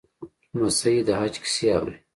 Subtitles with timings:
[0.57, 1.95] لمسی د حج کیسې اوري.